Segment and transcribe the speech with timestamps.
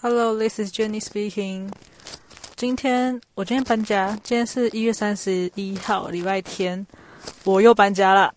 [0.00, 1.72] Hello, this is Jenny speaking.
[2.54, 6.86] 今天我今天搬家，今天是一月三十一号，礼拜天，
[7.42, 8.32] 我又搬家了。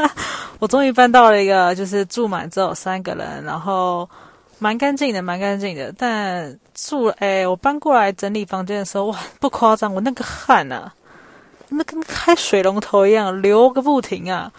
[0.60, 4.06] 我终于搬到了一个就是住满只有三个人，然后
[4.58, 5.90] 蛮干净的，蛮干净的。
[5.96, 10.92] 但住哎，我搬过来整理房间的时候，哇，不夸张，我那个汗啊，
[11.70, 14.52] 那跟开水龙头一样流个不停啊！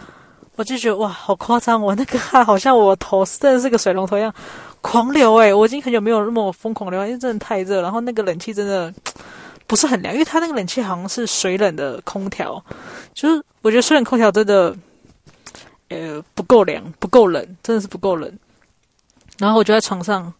[0.56, 4.34] 我就觉得哇，好夸张，我那个汗好像我头真的是个水龙头一样。
[4.80, 8.92] 狂流诶，我已经很久没有那么疯狂流，因为真的太热，然后那个冷气真的
[9.66, 12.62] 不是很凉，因为它那个冷气好像是水冷的空调，
[13.14, 14.74] 就是我觉得水冷空调真的
[15.88, 18.32] 呃不够凉，不够冷，真的是不够冷。
[19.38, 20.32] 然后我就在床上，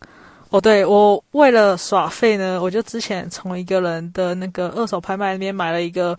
[0.51, 6.19] 哦对，我为了耍废呢，我就之前从一个人的那个二手拍卖那边买了一个。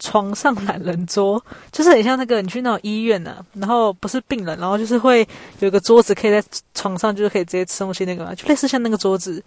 [0.00, 1.40] 床上懒人桌
[1.70, 5.20] 就是很像那个你去那种医院啊，然后不是病人，然后就是会
[5.60, 6.42] 有一个桌子可以在
[6.74, 9.40] 床上，就是可以直接吃东西那个嘛，就类似像那个桌子。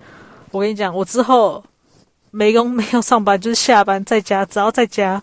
[0.51, 1.63] 我跟你讲，我之后
[2.29, 5.21] 没工没有上班，就是下班在家，只要在家，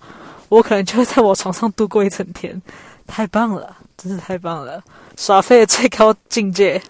[0.48, 2.60] 我可能就会在我床上度过一整天，
[3.06, 4.82] 太棒了，真是太棒了，
[5.16, 6.82] 耍废的最高境界。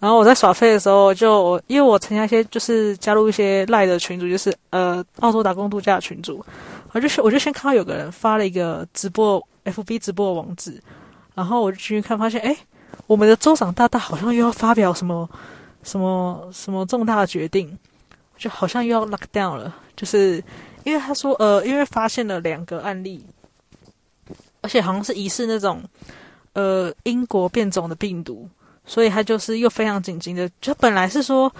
[0.00, 6.44] 然后我在耍废的时候就，因为我参加一些就是加入一些赖的群组，就是呃澳洲打工度假群组。
[6.94, 10.80] 我就我就先看到有个人发了一个直播，FB 直播的网址，
[11.34, 12.56] 然后我就进去看，发现诶，
[13.08, 15.28] 我们的州长大大好像又要发表什么
[15.82, 17.76] 什么什么重大的决定，
[18.38, 20.42] 就好像又要 lock down 了，就是
[20.84, 23.26] 因为他说呃，因为发现了两个案例，
[24.60, 25.82] 而且好像是疑似那种
[26.52, 28.48] 呃英国变种的病毒，
[28.86, 31.52] 所以他就是又非常紧急的，就本来是说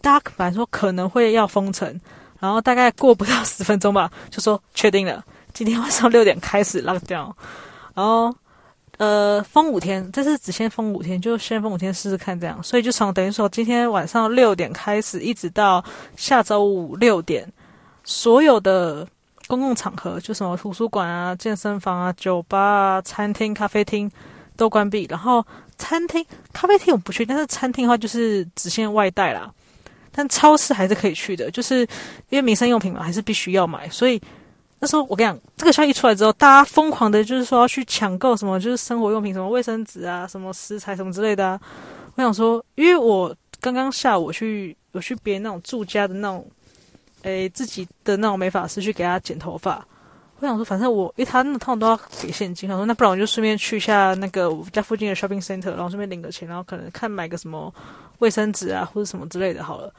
[0.00, 2.00] 大家本来说可能会要封城。
[2.38, 7.32] 然后大概过不到十分钟吧， 就说确定了，今天晚上六点开始 lock down，
[7.94, 8.34] 然后
[8.98, 15.84] 呃封五天，这是只先封五天，就先封五天试试看这样，所以就从等于说今天晚上六点开始，一直到
[16.16, 17.50] 下周五六点，
[18.04, 19.06] 所有的
[19.46, 24.10] 公共场合，就什么图书馆啊、健身房啊、酒吧啊、餐厅、咖啡厅
[24.56, 25.44] 都关闭，然后
[25.76, 29.52] 餐厅、咖啡厅我不去，但是餐厅的话就是只限外带啦。
[30.18, 31.82] 但超市还是可以去的，就是
[32.28, 33.88] 因为民生用品嘛，还是必须要买。
[33.88, 34.20] 所以
[34.80, 41.60] 那时候我跟你讲，这个消息出来之后，大家疯狂的，就是说要去抢购什么，就是生活用品，什么卫生纸啊，什么食材什么之类的啊。
[42.16, 46.44] 我想说，因为我刚刚下午去，我去别人那种住家的那种，
[47.22, 49.86] 诶，自己的那种美发师去给他剪头发。
[50.40, 57.72] 我想说，反正我因为他那趟都要给现金，我说那不然我就顺便去一下那个我家附近的 shopping center，然后顺便领个钱，然后可能看买个什么
[58.18, 59.92] 卫生纸啊或者什么之类的好了。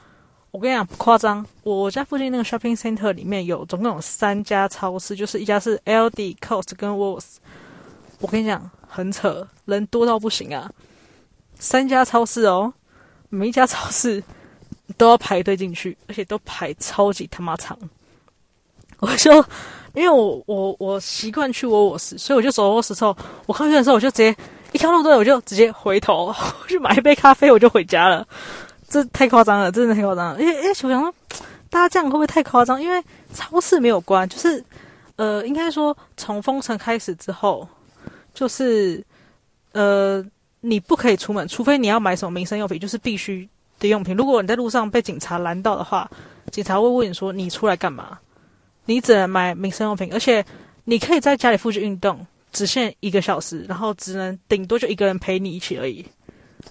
[0.52, 7.38] 我跟你讲不夸张，我家附近那个 shopping center 里面有总共有三家超市，就是一家是 L D、Cost 跟 w o l s。
[8.18, 10.70] 我跟你讲很扯，人多到不行啊！
[11.56, 12.72] 三家超市哦，
[13.28, 14.22] 每一家超市
[14.96, 17.78] 都要排队进去，而且都排超级他妈长。
[18.98, 19.32] 我就
[19.94, 24.36] 因为我我我习惯去 w o l s 所以我就走 Woolworths 的时候，我看见的时候我就直接
[24.72, 26.34] 一看到队，我就直接回头
[26.66, 28.26] 去买一杯咖啡，我就回家了。
[28.90, 30.40] 这太夸张了，真的太夸张了。
[30.42, 31.14] 因为，因为我想说，
[31.70, 32.82] 大家这样会不会太夸张？
[32.82, 33.02] 因为
[33.32, 34.62] 超市没有关，就是，
[35.16, 37.66] 呃，应该说从封城开始之后，
[38.34, 39.02] 就是，
[39.72, 40.22] 呃，
[40.60, 44.16] 你不可以出门，除非你要买什么民生用品，就是必须的用品。
[44.16, 46.10] 如果你在路上被警察拦到的话，
[46.50, 48.18] 警察会问你说：“你出来干嘛？”
[48.86, 50.44] 你只能买民生用品，而且
[50.84, 56.04] 你可以在家里附近运动，只限一个小时，然后只能顶多就一个人陪你一起而已。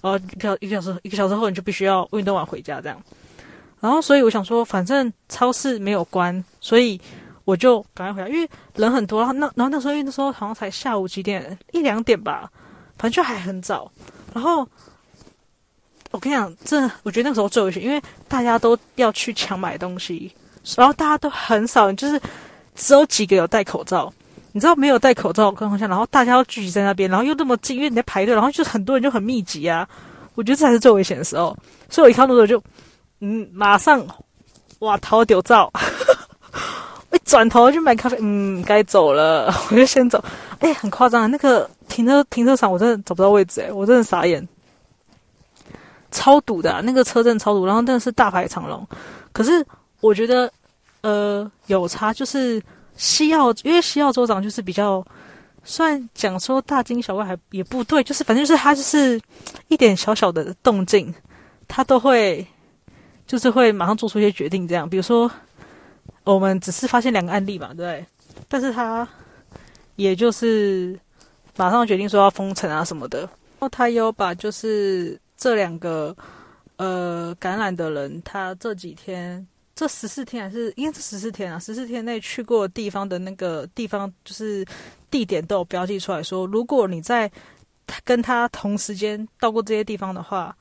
[0.02, 3.02] 然后，一个一个小时，一个小时后你就必须要运动完回家这样。
[3.80, 7.00] 然后，所以我想说，反正超市没有关，所以
[7.44, 9.20] 我就赶快回来，因为人很多。
[9.20, 12.50] 然后那然后那时候，因为那时候好像才下午几点，一两点吧，
[12.98, 13.90] 反正就还很早。
[14.34, 14.68] 然后
[16.10, 20.30] 我跟你讲，这我觉得那个时候最危险，因为大家都要去抢买东西，
[20.76, 22.20] 然后大家都很少，就是
[22.74, 24.12] 只有几个有戴口罩。
[24.52, 29.88] 你知道没有戴口罩的状况下，然后大家要聚集在那边，然后又那么近，因为你在排队，然后就很多人就很密集啊。
[30.34, 31.56] 我觉得这才是最危险的时候，
[31.88, 32.60] 所以我一看到的就，
[33.20, 34.04] 嗯，马上
[34.80, 35.70] 哇逃丢照，
[37.12, 40.22] 一转头就买咖啡，嗯，该走了， 我就先走。
[40.58, 44.46] 哎，很夸张，那个停车停车场我真的找不到位置，诶，我真的傻眼，
[46.10, 48.84] 超堵的，那个车阵超堵，然后真的是大排长龙。
[49.32, 49.64] 可是
[50.00, 50.50] 我觉得，
[51.02, 52.60] 呃，有差就是。
[53.00, 55.02] 西澳，因为西澳州长就是比较，
[55.64, 59.18] 虽然讲说大惊小怪还也不对，就是反正就是他就是
[59.68, 61.12] 一点小小的动静，
[61.66, 62.46] 他都会
[63.26, 65.30] 就是会马上做出一些决定，这样，比如说
[66.24, 68.06] 我们只是发现两个案例嘛，对不对？
[68.48, 69.08] 但是他
[69.96, 70.98] 也就是
[71.56, 73.30] 马上决定说要封城啊什么的，然
[73.60, 76.14] 后他有把就是这两个
[76.76, 79.46] 呃感染的人，他这几天
[79.80, 84.62] 这十四天还是应该是十四天啊，十四天内去过地方的那个地方就是
[85.10, 87.32] 地点都有标记出来说，如果你在
[88.04, 90.54] 跟他同时间到过这些地方的话，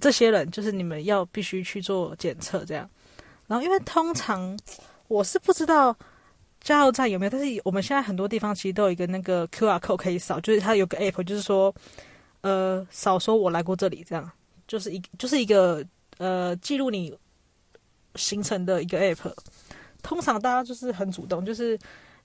[0.00, 2.90] 这些人就是你们要必须去做检测这样。
[3.46, 4.58] 然后因为通常
[5.06, 5.96] 我是不知道。
[6.64, 7.30] 加油站有没有？
[7.30, 11.74] 但是我们现在很多地方其实都有一个那个 QR code 可以扫，就是它有个 app，就是说，
[12.42, 14.30] 呃，扫说我来过这里，这样
[14.68, 15.84] 就是一就是一个
[16.18, 17.12] 呃记录你
[18.14, 19.32] 形成的一个 app。
[20.02, 21.78] 通常大家就是很主动，就是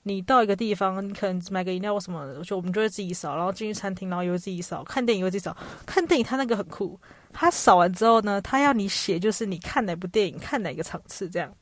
[0.04, 5.56] 你到一个地方，你可能买个饮料或什么的，就我们就会自己扫，然后进去餐厅，然后也会自己扫，看电影也会自己扫。
[5.86, 7.00] 看电影它那个很酷，
[7.32, 11.54] 它扫完之后呢，它要你写就是你看哪部电影，看哪个场次这样。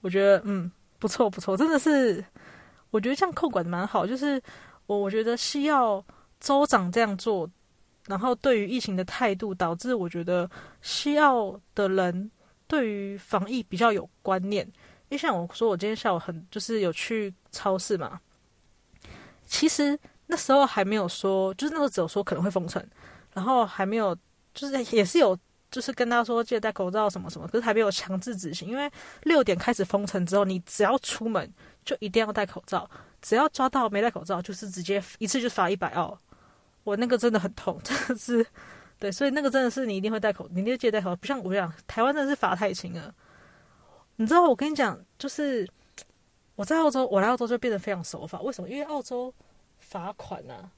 [0.00, 0.70] 我觉得嗯。
[1.00, 2.24] 不错不错，真的是，
[2.90, 4.04] 我觉得这样控管的蛮好。
[4.04, 4.42] 就是
[4.86, 6.04] 我我觉得西澳
[6.40, 7.48] 州长这样做，
[8.08, 10.50] 然后对于疫情的态度，导致我觉得
[10.82, 12.28] 西澳的人
[12.68, 14.64] 对于防疫比较有观念。
[15.08, 18.20] 因为像我说，我今天下午很就是有去超市嘛，
[19.44, 22.86] 其实那时候还没有说，就是那时候只有说可能会封城，
[23.34, 24.16] 然后还没有，
[24.54, 25.36] 就是也是有。
[25.70, 28.66] 就是跟他说记得戴口罩什么什么，可是还没有强制执行。
[28.70, 28.90] 因为
[29.24, 31.52] 六点开始封城之后，你只要出门
[31.84, 32.88] 就一定要戴口罩，
[33.20, 36.18] 只要抓到没戴口罩，就是直接一次就罚一百澳。
[36.84, 38.46] 我那个真的很痛， 真的是
[38.98, 41.14] 对，所以那个真的是你一定会戴口，你一定记得戴口。
[41.16, 43.14] 不像我讲，台湾真的是罚太轻了。
[44.16, 45.68] 你知道我跟你讲，就是
[46.56, 48.40] 我在澳洲，我来澳洲就变得非常守法。
[48.40, 48.68] 为什么？
[48.68, 49.32] 因为澳洲
[49.78, 50.70] 罚款啊，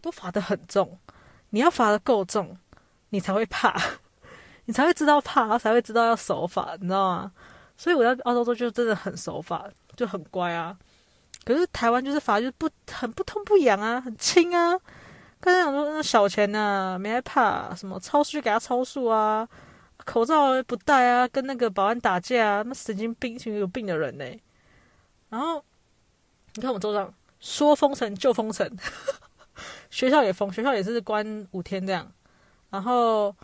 [0.00, 0.96] 都罚得很重，
[1.50, 2.56] 你要罚得够重，
[3.08, 3.76] 你才会怕。
[4.66, 7.32] 你才会知道怕，才会知道要守法，你知道吗？
[7.76, 10.78] 所以我在澳洲就真的很守法，就很乖啊。
[11.44, 14.78] 可是台湾就是罚就不很不痛不痒啊，很轻啊。
[15.40, 19.48] 刚才讲说那小钱呐、啊，没害怕，什么超市给他超速啊，
[20.04, 24.24] 口罩不戴啊，跟那个保安打架啊，那神经病，群有病的人呢。
[25.28, 25.62] 然后
[26.54, 28.68] 你看我们州长说封城就封城，
[29.90, 32.10] 学校也封，学校也是关五天这样。
[32.70, 33.34] 然后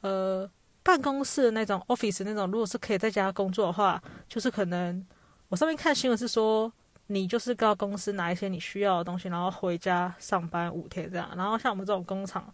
[0.00, 0.48] 呃。
[0.84, 5.06] 办公室那种 office 那种，如果是可以在家工作的话，就是可能
[5.48, 6.72] 我上面看新闻是说，
[7.12, 11.30] 你就是到公司拿一些你需要的东西，然后回家上班五天这样。
[11.36, 12.50] 然后像我们这种工厂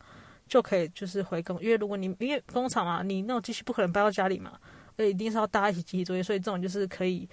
[0.48, 4.58] 就可以就是回工，因为如果你因为工厂嘛，你那种机器不可能搬到家里嘛，
[4.96, 7.28] 所以一定是要大家一起集体作业，所以这种就是可以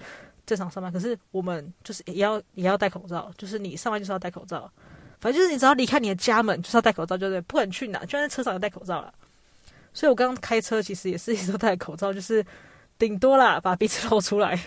[0.45, 0.91] 正常上班。
[0.91, 4.71] 可是我们就是也要也要戴口罩，就是你上班就是要戴口罩，
[5.19, 9.13] 反正就是你只要离开你的家门就是要戴口罩，就对，不管去哪，就算在车上要戴口罩了。
[9.93, 12.45] 所以，我刚刚开车其实也是一直都戴口罩，就是
[12.99, 14.59] 顶多啦，把鼻子露出来。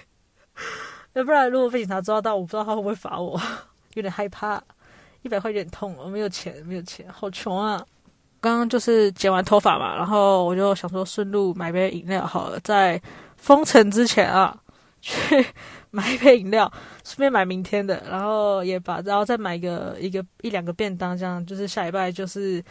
[1.18, 3.40] 要不然，如果被警察抓到，我不知道他会不会罚我，
[3.94, 4.62] 有点害怕。
[5.22, 7.84] 一百块有点痛，我没有钱，没有钱，好穷啊！
[8.40, 13.00] 刚刚就是剪完头发嘛，然后我就想说顺路买杯饮料好了，在
[13.36, 14.56] 封城之前啊，
[15.00, 15.44] 去
[15.90, 16.72] 买一杯饮料，
[17.04, 22.64] 顺便买明天的，然后也把，然后再买一个一个一两个便当，这样就是下礼拜就是。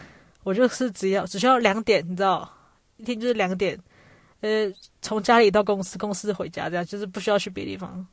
[0.44, 2.50] 我就是只要只需要两点，你知道，
[2.96, 3.78] 一天就是两点，
[4.40, 4.72] 呃，
[5.02, 8.08] 从家里到公司，公司回家，这样就是不需要去别的地方。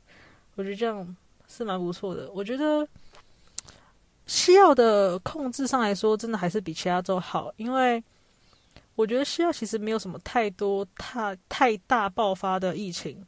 [0.55, 1.15] 我觉得这样
[1.47, 2.31] 是蛮不错的。
[2.31, 2.87] 我觉得
[4.25, 8.03] 西澳的控制上来说，真的还是比其他州好，因为
[8.95, 13.25] 我觉得西澳其实没有什么太多太太大爆发的疫情，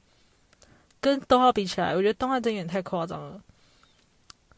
[0.99, 3.41] 跟东澳比起来，我觉得东澳真有点太夸张了，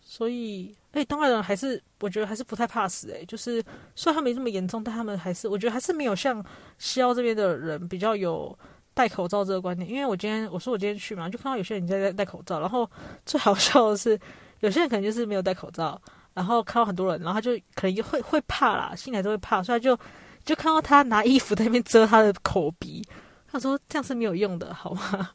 [0.02, 0.76] 所以。
[0.92, 3.64] 哎，东岸人还是我觉得还是不太怕死哎，就是
[3.94, 6.44] 虽然他没这么严重，但他们还是我觉得还是没有像
[6.80, 8.58] 西澳这边的人比较有
[9.00, 9.90] 戴口罩这个观念。
[9.90, 12.90] 因为我今天我说我今天去嘛，就看到有些人在戴戴口罩，然后
[13.26, 14.20] 最好笑的是
[14.60, 16.00] 有些人可能就是没有戴口罩，
[16.34, 19.98] 然后看到很多人，然后他就可能就会会怕啦，心里都会怕，所以就
[20.44, 23.02] 就看到他拿衣服在那边遮他的口鼻，
[23.50, 25.32] 他说这样是没有用的，好吗？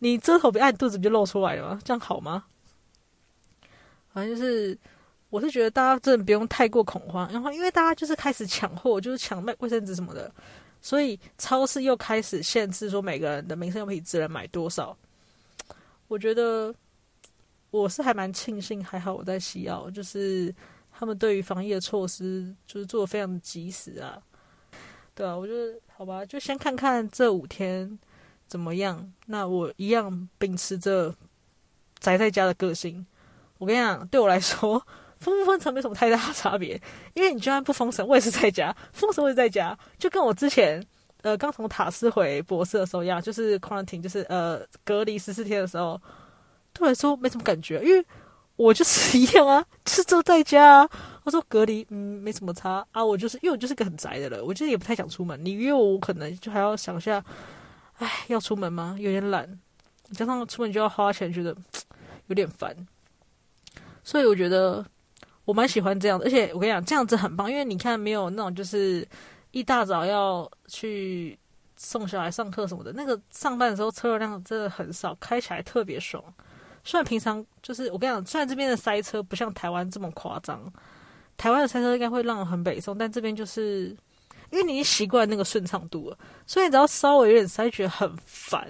[0.00, 1.78] 你遮口鼻，按，肚子不就露出来了吗？
[1.84, 2.42] 这样好吗？
[4.12, 4.76] 反正就是，
[5.30, 10.32] 我是觉得大家真的不用太过恐慌，然后因为大家就是开始抢货，就是抢卖卫生纸什么的，
[10.84, 14.94] 所以超市又开始限制说每个人的民生用品只能买多少。
[16.08, 16.72] 我觉得
[17.70, 20.54] 我是还蛮庆幸，还好我在西澳，就是
[20.92, 24.22] 他们对于防疫的措施就是做的非常及时啊。
[25.14, 27.98] 对啊，我觉得好吧，就先看看这五天
[28.46, 29.10] 怎么样。
[29.24, 31.14] 那我一样秉持着
[31.98, 33.06] 宅在家的个性。
[33.56, 34.86] 我跟你讲，对我来说，
[35.24, 36.78] 封不封城没什么太大的差别，
[37.14, 40.84] 因为你就算不封城，我也是在家；封城我也在家，就跟我之前
[41.22, 45.98] 呃刚从塔斯回博士的时候一样，就是 quarantine，就是呃隔离十四天的时候，
[46.74, 48.04] 对我来说没什么感觉，因为
[48.56, 50.90] 我就是一样啊，就是都在家啊。
[51.24, 53.02] 他说隔离，嗯，没什么差啊。
[53.02, 55.42] 我就是因为我就是个很宅的人，我就是也不太想出门。
[55.42, 57.24] 你约我，我可能就还要想下，
[57.96, 58.94] 哎，要出门吗？
[58.98, 59.48] 有点懒，
[60.12, 61.56] 加上出门就要花钱，觉得
[62.26, 62.76] 有点烦。
[64.04, 64.84] 所以我觉得
[65.44, 69.06] 我蛮喜欢这样的，而且我跟你讲，这样子很棒，因为你看没有那种就是
[69.50, 71.38] 一大早要去
[71.76, 76.22] 送小孩上课什么的，那个上班的时候车流量真的很少，开起来特别爽。
[76.82, 80.72] 虽然平常就是我跟你讲，虽然这边的塞车不像台湾这么夸张。
[81.36, 83.94] 台湾的塞车应该会让人很北宋，但这边就是
[84.50, 88.62] 因为你已经习惯那个顺畅度了，所以你只要稍微有点塞，觉得很烦。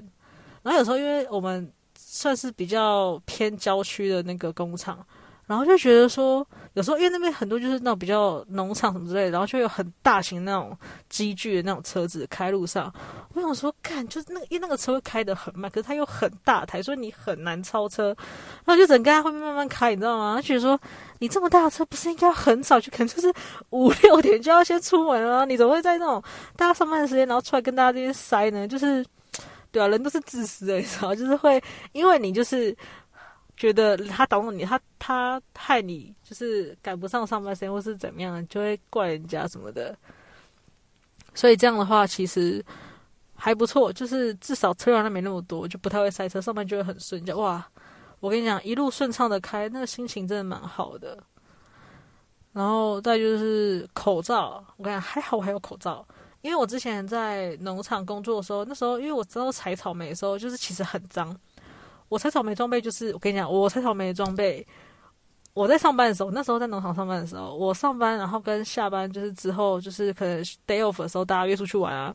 [0.62, 5.06] 然后有时候因为我们算是比较偏郊区的那个工厂。
[5.46, 10.76] 然后就觉得说，有时候因为那边很多就是那种比较农场什么之类的，然后就有很大型那种
[11.10, 12.90] 机具的那种车子开路上。
[13.34, 18.16] 我想说，干就是那个，因为那个车会开得很慢，可是它又很大台，所以你很难超车。
[18.64, 20.34] 然后就整个在后面慢慢开，你知道吗？
[20.36, 20.78] 他觉得说，
[21.18, 23.30] 你这么大的车不是应该很早就，可能就是
[23.70, 25.44] 五六点就要先出门了？
[25.44, 26.22] 你怎么会在那种
[26.56, 28.66] 大家上班的时间，然后出来跟大家这边塞呢？
[28.66, 29.04] 就是，
[29.70, 32.74] 对啊，人都是自私的，你知道，就是会因为你就是。
[33.56, 39.96] 觉得他挡了你，他他害你，就是赶不上上班时间，或是怎么样，就会怪人家什么的。
[41.34, 42.64] 所以这样的话，其实
[43.34, 47.24] 还不错，就是至少车辆都没那么多，就不太会塞车，上班就会很顺。
[47.24, 47.64] 就哇，
[48.20, 51.22] 我跟你讲，一路顺畅的开，那个心情真的蛮好的。
[52.52, 56.06] 然后再就是口罩，我跟你讲，还好我还有口罩，
[56.40, 61.36] 因为我之前在农场工作的时候，那时候因为我知道采草莓的时候，就是其实很脏。
[62.08, 64.66] 我采草莓装备就是，我跟你讲，我采草莓装备，
[65.52, 72.14] 我在上班的时候，那时候在农场上班的时候，我上班然后跟下班就是之后就是可能 day off 的时候，大家约出去玩啊，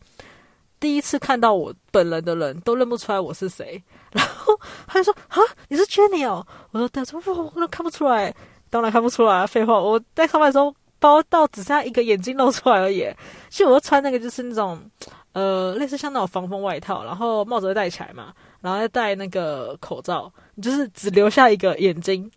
[0.80, 3.82] 第一次看到我本人的人都认不出来我是谁，
[4.12, 8.34] 然后他就说啊，你是 Jenny 哦，我说对，说我我都看不出来，
[8.70, 13.06] 当然看不出来，废话，我在上班的时候包到只剩下一个眼睛露出来而已，
[13.50, 14.80] 其实我穿那个就是那种
[15.34, 18.34] 呃类似像那种防风外套，然后帽子会戴起来嘛。
[18.62, 22.30] 然后再戴那个口罩，你就是只留下一个眼睛，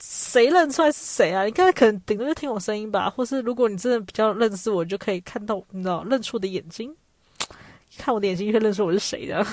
[0.00, 1.44] 谁认出来是谁啊？
[1.44, 6.90] 你刚才可能顶多就听我声音吧，或是如果你真的比较认识我，就可以看到你知道认出我的眼睛，
[7.98, 9.46] 看我的眼睛就会认出我是谁的。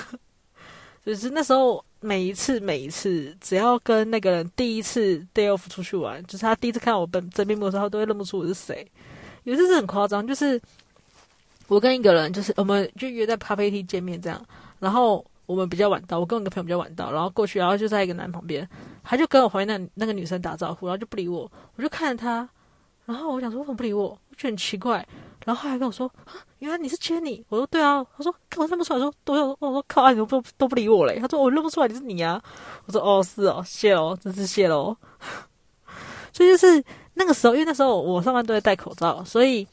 [1.04, 8.90] 就是那时候每一次每一次，只要跟那个人第一次 day off 出去玩，就是他第一次看到我本真面目的时候，都会认不出我是谁。
[9.44, 10.60] 有一次是很夸张，就是
[11.66, 14.42] 我跟一个人，就是我们就约在咖啡厅见面这样，
[14.78, 15.22] 然后。
[15.48, 18.68] 我们比较晚到，我跟我一个朋友比较晚到，然后过去，然后就在一个男旁边，
[19.02, 22.46] 他就跟我旁边那那个女生打招呼，然后就不理我，我就看着他，
[23.06, 24.08] 然后我想说为什么不理我？
[24.08, 24.96] 我觉得很奇怪，
[25.46, 31.18] 然后他还跟我说啊，原来你是千妮我说对啊，他说看我认不出来，说都有，我说靠啊，你都不都不理我嘞？
[31.18, 32.38] 他说我认不出来你是你啊，
[32.84, 34.94] 我说哦是哦，谢哦，真是谢喽。
[36.30, 39.66] 所以就是那个时候，因为那时候我上班都在戴口罩，所以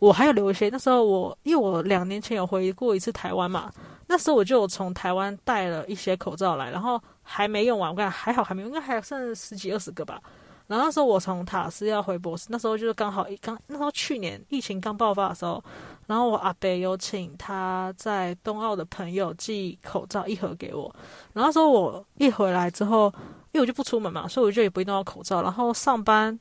[0.00, 0.68] 我还有留一些。
[0.70, 3.70] 那时候我因为我两年前有回过一次台湾嘛。
[4.08, 10.20] 那时候我就从台湾带了一些口罩来，然后还没用完，我看还好还没用，应该还剩十几二十个吧。
[10.66, 15.62] 然后那时候我从塔斯要回博士，那时候就是刚好一刚那时候去年疫情刚爆发的时候，
[16.08, 20.92] 然后我阿伯有请他在东澳的朋友寄口罩一盒给我。
[21.32, 23.12] 然后那时候我一回来之后，
[23.52, 25.40] 因为我就不出门嘛，所以我就也不会弄到口罩。
[25.40, 26.36] 然后上班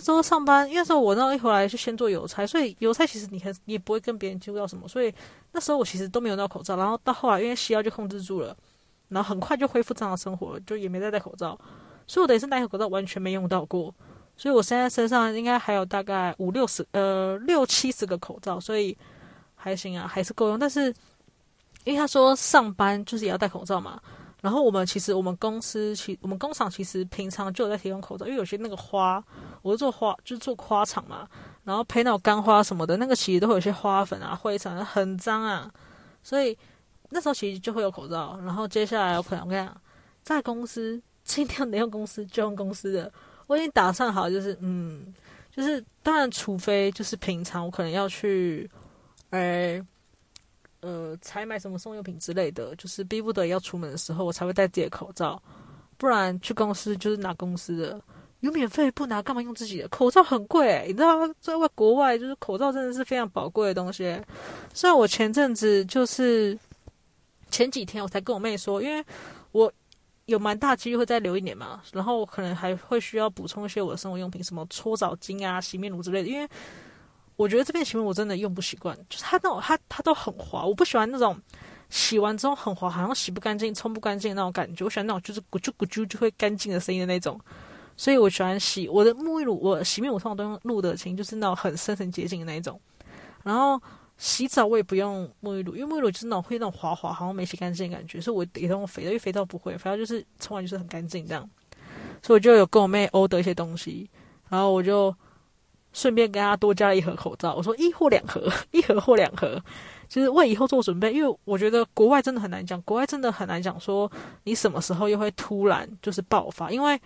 [0.00, 5.14] 那时候上班，因为那时候我那一回来就先做邮差，所以邮差其实你还你也不会跟别人接触到什么，所以。
[5.52, 8.56] 那时候我其实都没有戴口罩，然后到后来因为西药就控制住了，
[9.08, 11.58] 然后很快就恢复正常生活，就也没再戴口罩，
[12.06, 13.92] 所以我等于是那个口罩完全没用到过，
[14.36, 18.96] 所以我现在身上应该还有大概五六十呃六七十个口罩，所以
[19.56, 20.56] 还行啊，还是够用。
[20.56, 20.94] 但是
[21.82, 24.00] 因为他说上班就是也要戴口罩嘛，
[24.40, 29.22] 然后我们其实我们公司其我们工厂其实平常就有在提供口罩，因为有些那个花，
[29.62, 31.28] 我是做花就是做花厂嘛。
[31.62, 35.70] 然后配那种干花什么的，那个其实都会有些花粉啊、灰尘，很脏啊。
[36.22, 36.56] 所以
[37.10, 38.40] 那时候其实就会有口罩。
[38.44, 39.80] 然后接下来我可能我跟你讲，
[40.22, 43.12] 在公司尽量能用公司就用公司的。
[43.46, 45.12] 我已经打算好，就是嗯，
[45.54, 48.68] 就是当然，除非就是平常我可能要去，
[49.28, 49.80] 呃
[50.80, 55.40] 呃采买什么送用品之类的，就是逼不得已要出门的时候，我才会戴自己的口罩。
[55.96, 58.00] 不然去公司就是拿公司的。
[58.40, 59.88] 有免费不拿，干嘛用自己的？
[59.88, 61.28] 口罩很贵，你知道？
[61.42, 64.18] 在外国外，就是口罩真的是非常宝贵的东西。
[64.72, 66.58] 虽然我前阵子就是
[67.50, 69.04] 前几天我才跟我妹说，因为
[69.52, 69.70] 我
[70.24, 76.28] 有蛮大几率会再留一年嘛，然后我可能还会需要补充一些我的生活用品，什么搓澡巾啊、洗面乳之类的。
[76.30, 76.48] 因为
[77.40, 81.34] 我觉得这边洗面乳真的用不习惯，就是它那种它它都很滑，我不喜欢那种
[81.88, 84.84] 洗完之后很滑，好像洗不干净、冲不干净那种感觉。
[84.84, 87.40] 我喜欢那种就是咕啾咕啾就会干净的声音的那种。
[87.96, 92.78] 所以我喜欢洗我的沐浴乳，我洗面乳通常都用露得清，就是那种很深层洁净的那一种。
[93.42, 93.80] 然后
[94.18, 101.48] 洗澡我也不用沐浴乳，因为沐浴乳就是那种会那种滑滑，好像没洗干净的感觉，所以我也用肥皂，因为肥皂不会，肥皂就是冲完就是很干净这样。
[102.22, 104.10] 所以我就有跟我妹 order 一些东西，
[104.50, 105.14] 然后我就
[105.92, 109.62] 顺便跟他多加了一盒口罩，我说一或两盒， 一盒或两盒。
[110.08, 114.10] 就是为以后做准备，因为我觉得国外真的很难讲，国外真的很难讲说
[114.42, 117.00] 你什么时候又会突然就是爆发，因为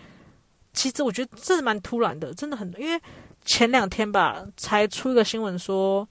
[0.73, 2.99] 其实我觉得这是蛮突然的，真的很，因为
[3.45, 6.09] 前两天吧才出一个新闻说，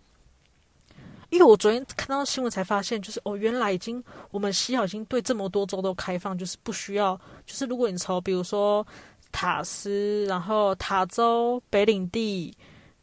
[1.31, 8.85] 因为我昨天看到新闻才发现，就是哦，原来已经我们西澳已经对这么多州都开放，就是不需要，就是如果你从比如说
[9.33, 12.55] 塔斯，然后塔州、北领地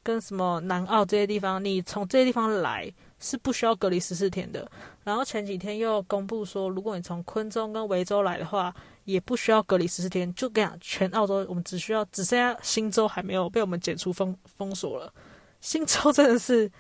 [0.03, 2.91] 跟什么南澳这些地方，你从这些地方来。
[3.23, 4.67] 是不需要隔离十四天的。
[5.05, 10.35] 然后前几天又公布说，如果你从昆州跟维州来的话，也不需要隔离十四天。
[10.35, 15.13] 就跟你讲，全澳洲我们只需要，只剩下新州还没有被我们解除封封锁了。
[15.61, 16.73] 新州真的是，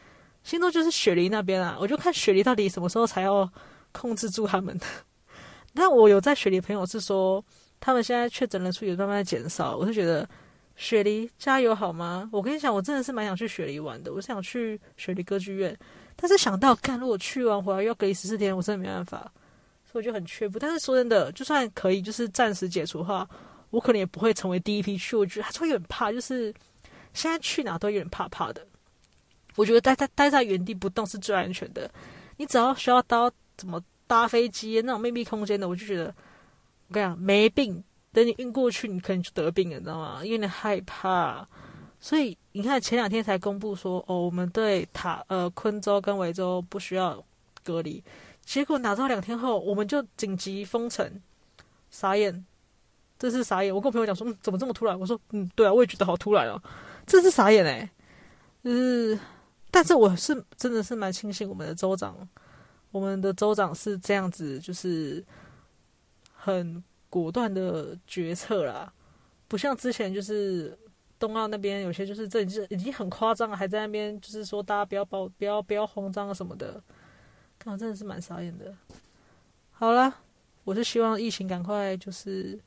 [0.42, 1.76] 新州就是雪梨那边啊。
[1.78, 3.46] 我就看雪梨到底什么时候才要
[3.92, 4.86] 控制住他们的。
[5.74, 7.44] 那我有在雪梨朋友是说，
[7.80, 9.76] 他们现在确诊人数也慢慢减少。
[9.76, 10.28] 我是觉得
[10.76, 12.28] 雪梨加油好吗？
[12.32, 14.12] 我跟你讲，我真的是蛮想去雪梨玩的。
[14.12, 15.76] 我想去雪梨歌剧院。
[16.14, 19.32] 但是想到，看如果去完回来要隔离十四天，我真的没办法，
[19.90, 20.58] 所以我就很缺步。
[20.58, 23.26] 但是说真的，就算可以就是暂时解除的话，
[23.70, 25.16] 我可能也不会成为第一批去。
[25.16, 26.52] 我觉得还是会有点怕，就是
[27.14, 28.66] 现在去哪都有点怕怕的。
[29.56, 31.90] 我觉得待在待在原地不动是最安全的。
[32.36, 36.14] 你只要需要到怎么搭飞机那种密闭空间的，我就觉得
[36.90, 37.82] 我跟你讲没病，
[38.12, 40.20] 等你运过去，你可能就得病了，你知道吗？
[40.24, 41.46] 因为你害怕。
[42.00, 47.22] 所以你看，前两天才公布说，哦，我们对塔呃昆州跟维州不需要
[47.62, 48.02] 隔离，
[48.44, 51.08] 结果哪知道两天后我们就紧急封城，
[51.90, 52.44] 傻眼，
[53.18, 53.72] 这是傻眼。
[53.72, 54.98] 我跟我朋友讲说，嗯，怎么这么突然？
[54.98, 56.60] 我说，嗯，对啊，我也觉得好突然哦，
[57.06, 57.88] 这是傻眼哎，
[58.64, 59.16] 就是，
[59.70, 62.16] 但是我是真的是蛮庆幸我们的州长，
[62.90, 65.22] 我们的州长是这样子，就是
[66.42, 68.92] 很果断的决策啦，
[69.46, 70.78] 不像之前就是。
[71.20, 76.82] 东奥那边有些就是这已经已经很夸张了，还在那边就是说大家不要爆不要不要慌张啊什么的，
[77.58, 78.74] 看我真的是蛮傻眼的。
[79.70, 80.14] 好了，
[80.64, 82.58] 我是希望疫情赶快就是，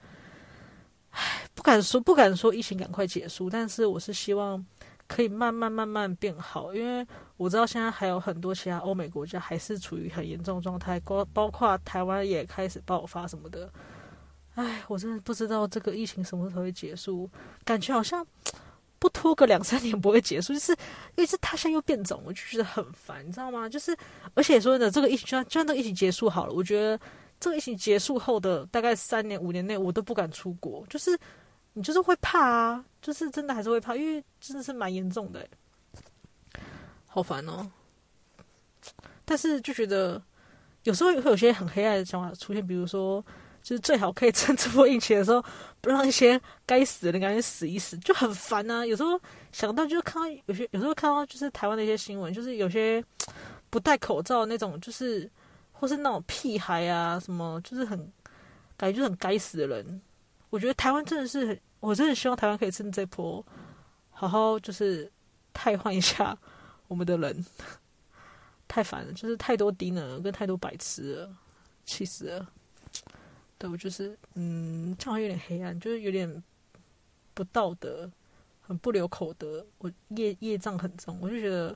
[1.10, 4.64] 唉，不敢说不敢说疫情赶快结束，但是我是希望
[5.08, 7.06] 可以慢慢慢慢变好，因为
[7.38, 13.70] 我知道现在还有很多其他欧美国家还是处于很严重状态，包包括台湾也开始爆发什么的。
[14.56, 17.30] 唉，我真的不知道这个疫情什么时候会结束，
[17.66, 18.26] 感觉好像
[19.00, 20.78] 不拖个两三年不会结束，就是因
[21.18, 23.68] 为是它现在又变种，我就觉得很烦，你知道吗？
[23.68, 23.96] 就是
[24.36, 27.00] 而且说的这个疫情，就算就算这个疫情结束好了，我觉得
[27.40, 31.18] 这个疫情结束后的大概三年五年内，我都不敢出国，就是
[31.74, 35.48] 你就是会怕啊，就是真的还是会怕，因为真的是蛮严重的，
[37.08, 37.70] 好烦哦。
[39.26, 40.22] 但是就觉得
[40.84, 43.24] 有时候会有些很黑暗的想法出现，比如说。
[43.64, 45.42] 就是最好可以 趁这波疫情的时候，
[45.80, 48.86] 不让一些该死的人赶紧死一死，就很烦啊。
[48.86, 49.18] 有时候
[49.54, 53.02] 想到，就是看到有些，有时候看到就是台湾的一些新闻，就是有些
[53.70, 55.32] 不戴口罩那种，就是
[55.72, 57.98] 或是那种屁孩啊，什么就是很
[58.76, 60.02] 感觉就很该死的人。
[60.54, 63.44] 我觉得台湾真的是，我真的希望台湾可以趁这波
[64.12, 65.12] 好好就是
[65.52, 66.38] 汰换一下
[66.88, 67.44] 我们的人，
[68.70, 71.36] 太烦了，就是太多低能跟太多白痴了，
[71.86, 72.48] 气死了。
[73.58, 76.44] 对我就是，嗯，这样有点黑暗，就是有点
[77.34, 78.08] 不道德，
[78.62, 81.76] 很不留口德，我业业障很重，我就觉得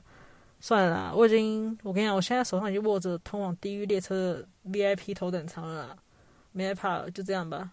[0.60, 1.12] 算了啦。
[1.12, 5.96] 我已经，我跟你讲，我现在手上已经握着通往地狱列车的 VIP 头等舱了啦，
[6.52, 7.72] 没害怕了，就这样吧。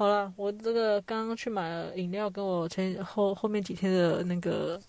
[0.00, 4.80] 好了，我这个刚刚去买了饮料，跟我前后后面几天的那个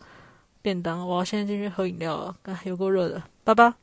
[0.61, 3.73] 便当，我要现在进去喝饮料了，刚有够热的，拜拜。